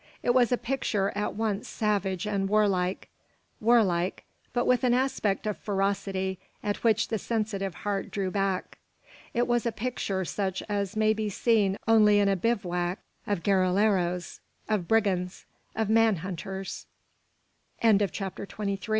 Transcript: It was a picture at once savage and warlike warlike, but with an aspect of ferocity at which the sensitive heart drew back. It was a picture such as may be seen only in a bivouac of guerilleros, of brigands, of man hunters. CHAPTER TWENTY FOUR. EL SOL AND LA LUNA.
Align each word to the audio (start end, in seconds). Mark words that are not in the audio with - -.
It 0.23 0.33
was 0.33 0.51
a 0.51 0.57
picture 0.57 1.11
at 1.15 1.35
once 1.35 1.67
savage 1.67 2.25
and 2.25 2.49
warlike 2.49 3.07
warlike, 3.59 4.23
but 4.51 4.65
with 4.65 4.83
an 4.83 4.95
aspect 4.95 5.45
of 5.45 5.59
ferocity 5.59 6.39
at 6.63 6.77
which 6.83 7.09
the 7.09 7.19
sensitive 7.19 7.75
heart 7.85 8.09
drew 8.09 8.31
back. 8.31 8.79
It 9.35 9.45
was 9.47 9.67
a 9.67 9.71
picture 9.71 10.25
such 10.25 10.63
as 10.67 10.95
may 10.97 11.13
be 11.13 11.29
seen 11.29 11.77
only 11.87 12.17
in 12.17 12.27
a 12.29 12.35
bivouac 12.35 12.97
of 13.27 13.43
guerilleros, 13.43 14.39
of 14.67 14.87
brigands, 14.87 15.45
of 15.75 15.87
man 15.87 16.15
hunters. 16.15 16.87
CHAPTER 17.79 18.07
TWENTY 18.07 18.07
FOUR. 18.07 18.39
EL 18.39 18.47
SOL 18.49 18.61
AND 18.63 18.69
LA 18.69 18.69
LUNA. 18.71 18.79